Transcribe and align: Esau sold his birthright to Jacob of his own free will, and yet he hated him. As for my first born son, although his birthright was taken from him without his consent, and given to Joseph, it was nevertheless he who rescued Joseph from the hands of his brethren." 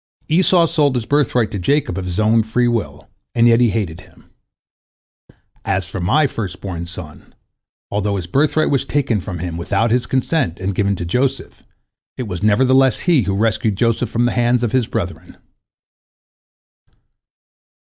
Esau 0.29 0.65
sold 0.65 0.95
his 0.95 1.05
birthright 1.05 1.51
to 1.51 1.59
Jacob 1.59 1.95
of 1.95 2.05
his 2.05 2.19
own 2.19 2.41
free 2.41 2.67
will, 2.67 3.07
and 3.35 3.45
yet 3.47 3.59
he 3.59 3.69
hated 3.69 4.01
him. 4.01 4.31
As 5.63 5.85
for 5.85 5.99
my 5.99 6.25
first 6.25 6.59
born 6.59 6.87
son, 6.87 7.35
although 7.91 8.15
his 8.15 8.25
birthright 8.25 8.71
was 8.71 8.83
taken 8.83 9.21
from 9.21 9.37
him 9.37 9.57
without 9.57 9.91
his 9.91 10.07
consent, 10.07 10.59
and 10.59 10.73
given 10.73 10.95
to 10.95 11.05
Joseph, 11.05 11.61
it 12.17 12.23
was 12.27 12.41
nevertheless 12.41 13.01
he 13.01 13.21
who 13.21 13.35
rescued 13.35 13.75
Joseph 13.75 14.09
from 14.09 14.25
the 14.25 14.31
hands 14.31 14.63
of 14.63 14.71
his 14.71 14.87
brethren." 14.87 15.37